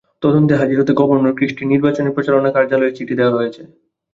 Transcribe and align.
তদন্তে 0.23 0.53
হাজির 0.55 0.77
হতে 0.79 0.93
গভর্নর 0.99 1.35
ক্রিস্টির 1.37 1.71
নির্বাচনী 1.71 2.09
প্রচারণা 2.15 2.49
কার্যালয়ে 2.55 2.95
চিঠি 2.97 3.13
দেওয়া 3.19 3.37
হয়েছে। 3.37 3.61